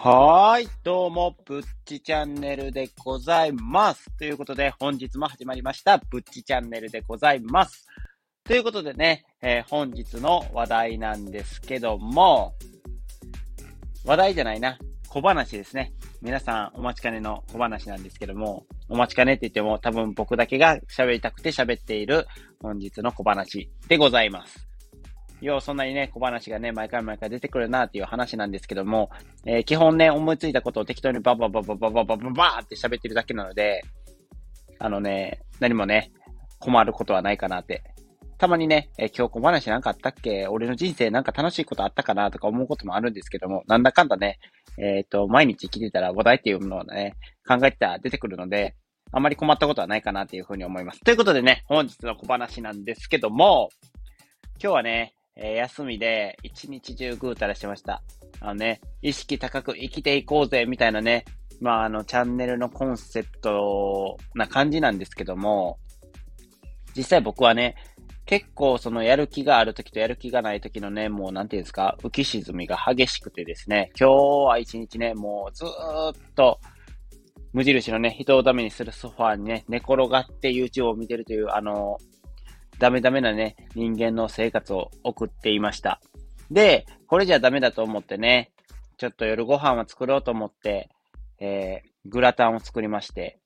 [0.00, 4.08] はーい、どうも、ぶっちチャンネルでございます。
[4.16, 7.84] ということで、本日も始まりました、ぶっちチャンネルでございます。
[8.44, 12.54] ということでね、えー、本日の話題なんですけども、
[14.04, 15.92] 話題じゃないな、小話ですね。
[16.22, 22.28] 皆さんお待ちかねの小話なんですけども、お待ちかねって言っても多分僕だけが喋りたくて喋っている
[22.62, 24.67] 本日の小話でございます。
[25.40, 29.10] よう、そんなにね、小話がね、毎回毎回出てくるなっていう話なんですけども、
[29.44, 33.82] えー、基本ね、思いついたことを適当にバババババババババーって喋ってるだけなので、
[34.78, 36.12] あのね、何もね、
[36.58, 37.82] 困ることはないかなって。
[38.38, 44.38] たまにね、えー、今日小話なんかあったっけ俺の人生なんか楽しいことあったかなとか思うこともあるんですけども、なんだかんだね、
[44.78, 47.14] えっ、ー、と、毎日生きてたら話題っていうものをね、
[47.46, 48.76] 考えてたら出てくるので、
[49.10, 51.00] あまり困ったことはないかなっていうふうに思います。
[51.00, 53.70] ということでね、本日の小話なんですけども、
[54.62, 58.02] 今日はね、えー、休みで一日中ぐうたらしてました。
[58.40, 61.24] あのね、意識高く生きていこうぜ、みたいなね、
[61.60, 65.78] まああの、チャンネルのコンセプトな感じなんですけども、
[66.96, 67.76] 実際僕はね、
[68.26, 74.14] 結構そのやる気がある時とやる気がない時のね、もうなんていうんですか、浮き沈みが激しくてですね、今日
[74.46, 75.68] は一日ね、もうずー
[76.10, 76.60] っと、
[77.52, 81.96] 無印のね、人をダメにするソファーにね、寝転がって YouTube を見てるという、あの、
[82.78, 86.00] ダメダメなね、人間の生活を送っていました。
[86.50, 88.52] で、これじゃダメだと思ってね、
[88.96, 90.88] ちょっと夜ご飯を作ろうと思って、
[91.40, 93.38] えー、グラタンを作りまして。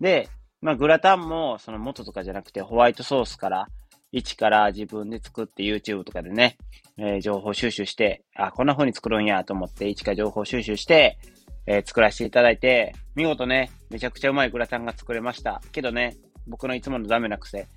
[0.00, 0.28] で、
[0.60, 3.68] まあ、グラタンも、その元とかじゃなくて、ホワイトソースから、
[4.10, 6.56] 一から自分で作って YouTube とかでね、
[6.96, 11.18] えー、情報収集して、あ、こんな風に作るんやと思って、一から情報収集して、
[11.66, 15.62] えー、作らせていただいて、見事ね、めちゃくちゃうまいグラタンが作れました。
[15.72, 17.68] けどね、僕のいつものダメな癖、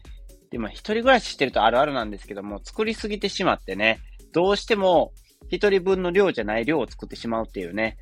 [0.51, 3.99] でも一人暮らししてるとあるあるなんですけども、作りすぎてしまってね、
[4.33, 5.13] どうしても
[5.49, 7.97] 一人分の量じゃない量を作ってしまうっていうね、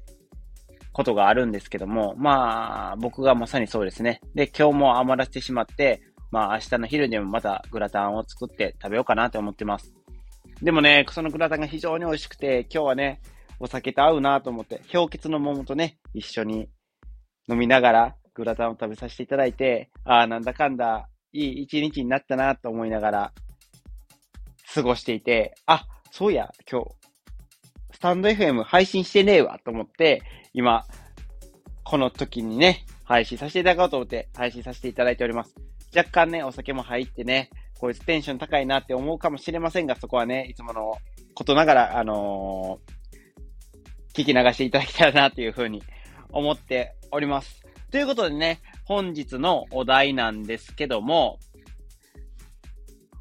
[0.91, 4.19] ことがあるんですけども、まあ、僕がまさにそうですね。
[4.33, 6.01] で、今日も余らせてしまって、
[6.31, 9.93] まあ明日の昼にもまたグラタンを作って食べようかなと思ってます。
[10.61, 13.21] でもね、そのグラタンが非常に美味しくて、今日はね、
[13.59, 16.69] お酒と合うなと思って、氷結の桃とね、一緒に
[17.49, 23.33] 飲みながらグラタンを食べさせていただいて、ああ、なんだかんだいい一日になったなと思いながら
[24.73, 26.87] 過ごしていて、あ、そうや、今日、
[27.91, 30.21] スタンド FM 配信してねえわと思って、
[30.53, 30.85] 今、
[31.83, 35.55] この時にね、配信させていただこうと思って配信させていただいております。
[35.95, 40.97] 若干ね、お酒も入ってね、こいつテンション高いなって思うかもしれませんが、そこはね、いつもの
[41.33, 45.81] ことながら、あのー、聞き流していただけたらなっていうふうに
[46.29, 47.63] 思っております。
[47.91, 51.37] ということでね、本日のお題なんですけども、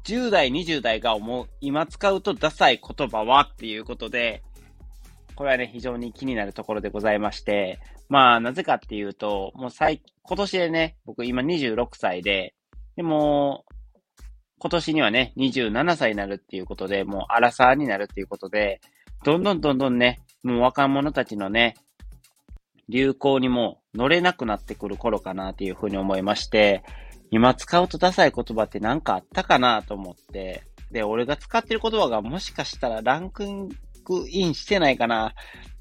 [0.03, 4.41] 10代、20代が思う、今使うとダサい言葉はっていうことで、
[5.35, 12.55] これはね、非常に気になるところでございまして、まあ、なぜかっていうと、もう最、今年でね、僕今26歳で、
[12.95, 13.63] でも、
[14.57, 18.81] 今年にはね、27歳になるっていうことで、もう荒さになるっていうことで、
[19.23, 21.75] どんどんどんどんね、もう若者たちのね、
[22.87, 26.83] 流行にも乗れなくなってくる頃かなっていうふうに思いまして、
[27.31, 35.33] 今使うとダサい言葉って何かあったかなと思って、で、俺が使ってる言葉がもしかしたらランクインしてないかな。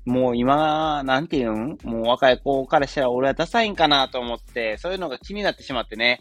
[0.05, 6.21] もう今、なんていうんもう若い子からしたら俺はダサいんかなと思って、そういうのが気になってしまってね。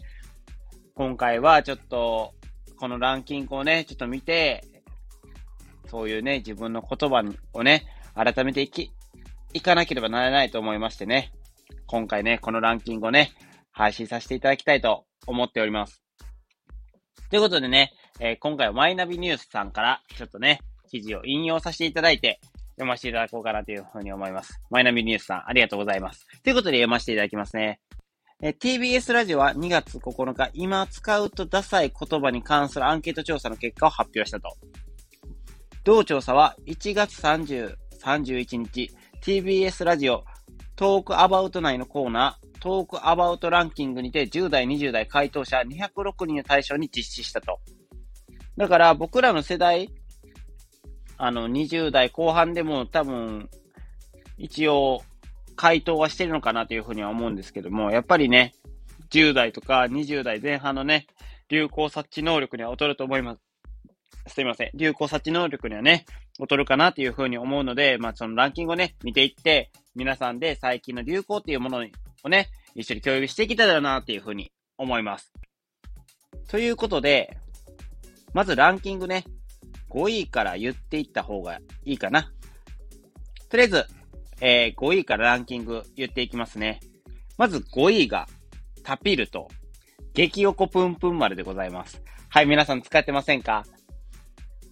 [0.94, 2.34] 今回はちょっと、
[2.78, 4.64] このランキングをね、ちょっと見て、
[5.86, 7.22] そういうね、自分の言葉
[7.52, 8.92] をね、改めていき、
[9.52, 11.32] いかなければならないと思いましてね、
[11.86, 13.32] 今回ね、このランキングをね、
[13.70, 16.02] 配信させていただきたいと思っております。
[17.30, 22.40] ということでね、えー、今回はマイナビニュースさんからちょっとね、記事を引用させていただいて、
[22.72, 24.60] 読ませていただこうかなというふうに思います。
[24.70, 26.26] マイナビニュースさん、ありがとうございます。
[26.42, 27.80] ということで読ませていただきますね。
[28.40, 34.56] え TBS ラジオは2月9日、今使うとダサい言葉に関するアンケート調査の結果を発表したと。
[35.82, 38.90] 同調査は1月30、31日、
[39.22, 40.24] TBS ラジオ
[40.78, 47.58] トークアバウト内のコーナー、トークアバウトランキングにて10代、20代回答者206人を対象に実施したと。
[48.56, 49.90] だから僕らの世代、
[51.16, 53.50] あの、20代後半でも多分、
[54.36, 55.02] 一応、
[55.56, 58.54] 回答はしてるのかなというふうには思うんですけども、やっぱりね、
[59.10, 61.08] 10代とか20代前半のね、
[61.48, 63.40] 流行察知能力には劣ると思います。
[64.28, 64.70] すいません。
[64.74, 66.06] 流行察知能力にはね、
[66.38, 71.84] 劣るかなというふうに思うので、まあ、そのランキングをね、見ていって、皆さんで最近の流行っていうもの
[72.24, 75.32] をね、一緒に共有していけたらなっていうふうに思います。
[76.48, 77.36] ということで、
[78.32, 79.24] まずランキングね、
[79.90, 82.30] 5位から言っていった方がいいかな。
[83.48, 83.86] とりあえず、
[84.40, 86.80] えー、5位からランキング言っていきますね。
[87.36, 88.28] まず5位が、
[88.84, 89.48] タピルと、
[90.14, 92.02] 激おこぷんぷん丸でございます。
[92.28, 93.64] はい、皆さん使ってませんか？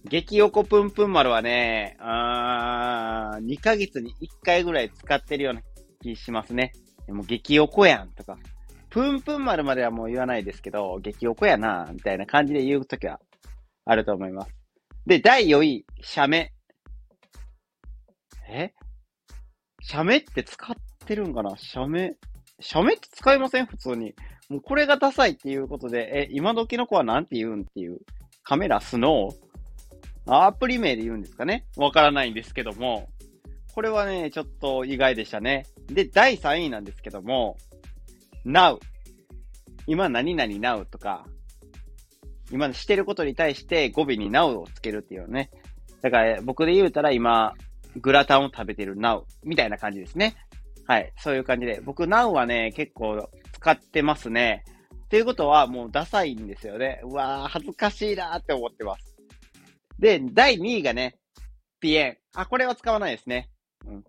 [0.05, 5.61] 激おこぷんぷん丸はね、あー、2ヶ月に1回ぐらい使ってるような
[6.01, 6.71] 気しますね。
[7.05, 8.37] でも激おこやんとか、
[8.89, 13.19] ぷんぷん丸まではもう言わないですけど、激おこやな、みたいな感じで言うときは
[13.85, 14.51] あると思います。
[15.05, 16.53] で、第4位、写メ。
[18.49, 18.71] え？
[19.81, 21.55] 写メって使ってるんかな？
[21.57, 22.15] 写メ？
[22.61, 23.65] 写メって使いません？
[23.65, 24.13] 普通に。
[24.49, 27.99] もうこれがダサいっていうことで、え、今時の子はなんて言うんっていう。
[28.43, 29.46] カメラスノー？
[30.27, 33.09] アプリ名で言うんですかねわからないんですけども。
[33.73, 35.65] これはね、ちょっと意外でしたね。
[35.87, 37.57] で、第3位なんですけども、
[38.45, 38.79] now。
[39.85, 41.25] 今何々 now とか、
[42.51, 45.51] 今してることに対して語尾に now をつけるっていうね。
[46.01, 47.53] だから僕で言うたら今、
[48.01, 50.35] グラタンを食べてる now みたいな感じですね。
[50.87, 51.13] はい。
[51.17, 51.81] そういう感じで。
[51.83, 54.63] 僕 now はね、結構使ってますね。
[55.05, 56.99] っていうことはもうダサいんですよね。
[57.03, 59.06] うわー、恥ずかしいなーって思ってます。
[59.99, 61.17] で、第2位がね、
[61.79, 62.17] ピエン。
[62.35, 63.49] あ、これは使わないですね。
[63.85, 64.03] うん。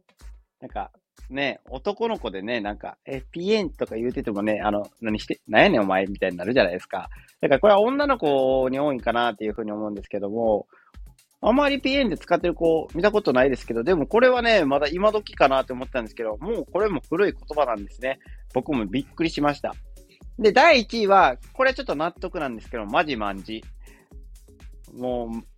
[0.61, 0.91] なんか、
[1.31, 7.09] ね、男の子でね、なんか、え、ピエンとか言うててもね、あの、何して、なんやねんお前みたいになるじゃないですか。
[7.41, 10.67] だからこれは女の子に多いかなっていうふうに思うんですけども、
[11.41, 18.19] あまりピエンで使ってる子見たことないですけど、でもこれはね、まだ今時かなって思ったんですけど、もうこれも古い言葉なんですね。
[18.55, 19.75] 僕もびっくりしました。
[20.39, 23.63] で、第1位は、これちょっと納得なんですけど、マジマンジ。
[24.97, 25.58] もう、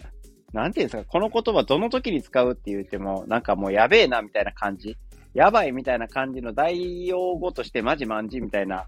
[0.52, 4.96] なんていうんですか、この言葉どの時に使うって言っても、なんかもうやべえなみたいな感じ？
[5.32, 8.86] やばいみたいな感じの代用語としてマジマンジみたいな、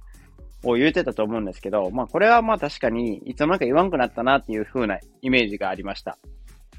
[0.65, 6.19] を言うてたと思うんですけど、まあこれはまあ確かに、いつの間にか言わんくなったなっていう風なイメージがありました。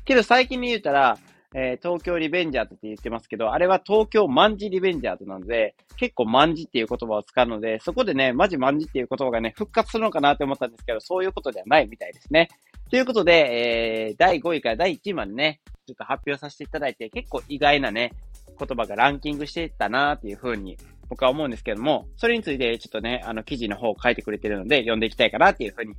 [0.06, 1.18] けど最近に言うたら、
[1.56, 12.50] えー、東京リベンジャーズって言ってますけど、あれは東京マンジリベンジャーズなので、結構マンジっていう言葉を使うので、そこでね、マジマンジっていう言葉がね、復活するのかなって思ったんですけど、そういうことではないみたいですね。
[12.90, 18.14] ということで、えー、第5位から第1位までね、ちょっと発表させていただいて、結構意外なね、
[18.58, 20.78] 言葉がランキングしていったなっていうふうに
[21.10, 25.94] 僕は思うんですけども、それについてちょっとね、あの記事の方を書いてくれてるので読んでいきたいかなっていうふうに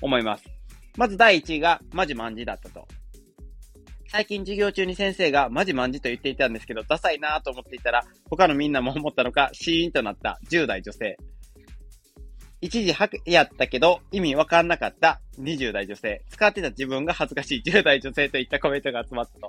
[0.00, 0.44] 思います。
[0.96, 2.86] まず第1位がマジマンジだったと。
[4.10, 11.16] 最近授業中に先生がマジマンジと言っていたんですけど、ダサいなぁと思っていたら、他のみんなも思ったのか、シーンとなった10代女性。
[12.60, 16.24] 一時はやったけど、意味わかんなかった20代女性。
[16.28, 19.48] 使ってた自分が恥ずかしい10代女性といったコメントが集まったと。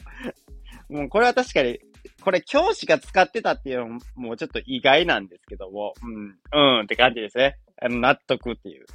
[0.94, 1.80] もうこれは確かに
[2.24, 7.58] これ教師が使ってたっていうのも、もうちょっと意外なんですけども、うん、うんって感じですね。
[7.82, 8.86] あの、納得っていう。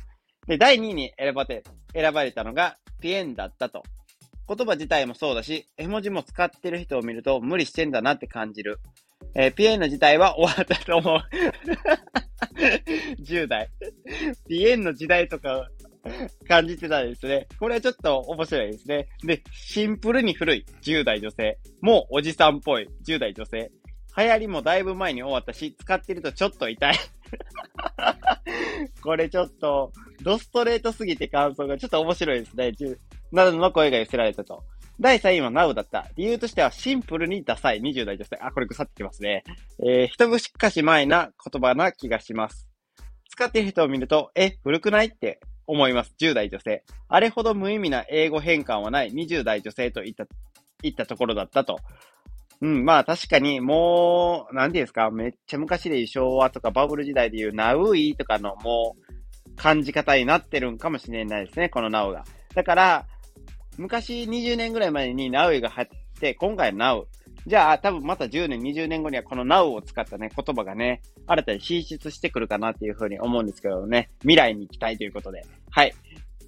[0.47, 3.83] で、第2位に選ばれ、選ばれたのが、ピエンだったと。
[4.49, 8.81] 言葉自体もそうだし、絵文字も使ってる人を見ると無理してんだなって感じる。
[9.35, 11.21] えー、ピエンの時代は終わったと思う。
[13.23, 13.69] 10代。
[14.49, 15.69] ピエンの時代とか
[16.49, 17.47] 感じてたんですね。
[17.59, 19.09] これはちょっと面白いですね。
[19.25, 21.59] で、シンプルに古い10代女性。
[21.81, 23.71] もうおじさんっぽい10代女性。
[24.17, 26.95] 流行りもだいぶ前に終わったし、使ってるとちょっと痛い。
[29.03, 32.73] これちょっと、ドストレートすぎて感想がちょっと面白いですね。
[33.33, 34.65] などの声が寄せられたと。
[34.99, 36.07] 第3位は Now だった。
[36.17, 38.39] 理由としてはシンプルにダサい20代女性。
[38.41, 39.45] あ、これ腐ってきますね。
[39.85, 42.69] えー、一かし前な言葉な気がします。
[43.29, 46.15] 使っている人を見ると、え、古くないって思います。
[46.19, 46.83] 10代女性。
[47.09, 50.27] あれほど無意味な英語変換はない20代女性といった、
[50.83, 51.79] いったところだったと。
[52.63, 58.97] うん、まあ確かにもう、なんていうんですか、めっちゃ昔で言う昭和とかバブル時代で言うナウイとかのも
[59.47, 62.25] う感じ方になってるんかもしれないですね、このナウが。
[62.55, 63.07] だから、
[63.79, 67.07] 昔20年ぐらい前にナウイが入って、今回ナウ。
[67.47, 75.45] じゃあ、多分また10年、20年後にはこの Now を使ったね、言葉がね、新たに進出してくるかなっていうふうに思うんですけどね、未来に行きたいということで。
[75.71, 75.95] はい。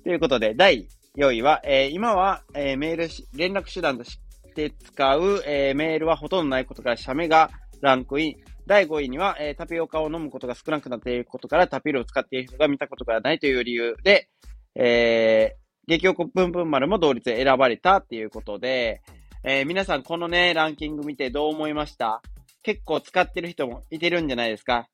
[0.03, 4.19] ということで、第4位は、えー、今は、えー、メール連絡手段とし
[4.55, 8.37] て使う、えー、メールはほとんどないことから、社名がランクイン。
[8.67, 14.29] 第5位には、え、タピオカを飲むことが少なくなっていることから、タピルを使っている人が見たことがないという理由で、
[14.75, 19.01] えー、激おこぷんぷん丸も同率選ばれたっていうことで、
[19.43, 22.21] えー、皆さんこのね、ランキング見てどう思いました？
[22.63, 24.87] 結構使ってる人もいてるんじゃないですか？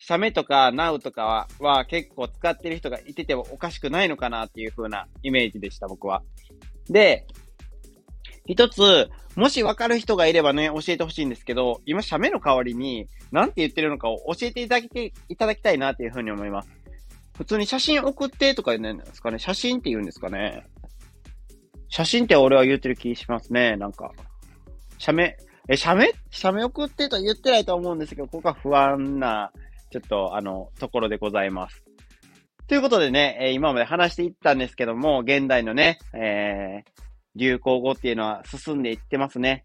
[0.00, 6.24] サメとかナウとかはは結構使ってる人がいててもおかしくないのかなっていう風なイメージでした、僕は。
[6.88, 7.28] で、
[8.46, 16.79] 一つ、もしわかる人がいればね、教えてほしいんですけど、今、シャメの代わりに、なんて言ってるのかを教えていただきていただきたいなっていうふうに思います。
[17.40, 20.66] 普通に写真送ってとか言うんですかね写真って言うんですかね
[21.88, 23.78] 写真って俺は言ってる気しますね。
[23.78, 24.12] なんか。
[24.98, 26.12] 写メ、え、写メ？
[26.30, 29.50] 写メ送ってとは言ってないと思うんですけど、ここは不安な、
[29.90, 31.82] ちょっと、あの、ところでございます。
[32.68, 37.02] ということでね、え今まで話していったんですけども、現代のね、えー、
[37.34, 39.64] 流行語っていうのは進んでいってますね。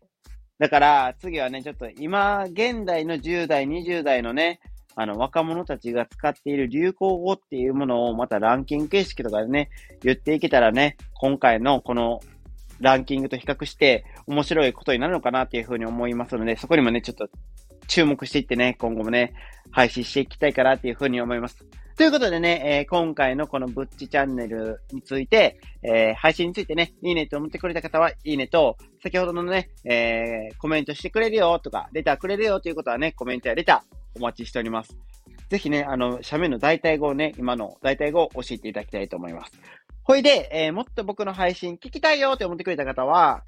[0.58, 4.62] だから、次はね、ちょっと今、現代の10代、20代のね、
[4.95, 9.69] あの、若者たちが使っている流行語っていうものをまたランキング形式とかでね、
[10.01, 12.21] 言っていけたらね、今回のこの
[12.79, 17.27] ランキングと比較して面白いことになるのかなっていうふうに思いますので、そこにもね、ちょっと
[17.87, 19.33] 注目していってね、今後もね、
[19.71, 21.57] 配信していきたいかなっていうふうに思います。
[21.97, 34.98] ということでね、えー、今回のこのブッチチャンネルについて、えー、配信についてね、いいねと思ってくれた方は、いいねと、先ほどのね、えー、コメントしてくれるよとか、レターくれるよということはね、コメントやレターお待ちしております。
[35.50, 39.51] ぜひね、あの、写メの代替語をね、今の代替語を教えていただきたいと思います。
[40.03, 43.43] ほいで、えー、もっと僕の配信聞きたいよって思ってくれた方は、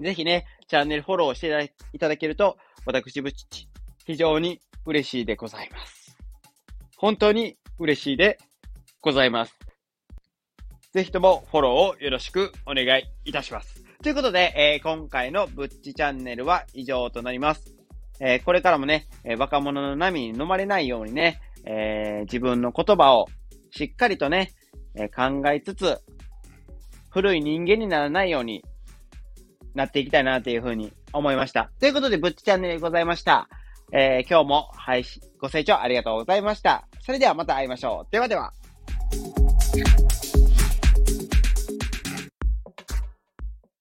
[0.00, 3.68] ぜひね、チャンネルフォローしていただけると、私、ブッチ、
[4.06, 6.16] 非常に嬉しいでございます。
[6.96, 8.38] 本当に嬉しいで
[9.00, 9.58] ございます。
[10.92, 13.82] ぜひともフォローをよろしくお願いいたします。
[14.02, 17.71] ということで、えー、今回のぶっちチャンネルは以上となります。
[18.24, 23.26] えー、これからもね、え、若者の波に飲まれないようにね、え自分の言葉を
[23.70, 24.52] しっかりとね、
[24.94, 25.98] え考えつつ、
[27.10, 28.64] 古い人間にならないように
[29.74, 31.72] なっていきたいなというふうに思いました。
[31.80, 33.48] ということで、ぶっちチャンネルでございました。
[33.92, 36.86] え今日も配信、ご清聴ありがとうございました。
[37.00, 38.12] それではまた会いましょう。
[38.12, 38.52] ではでは。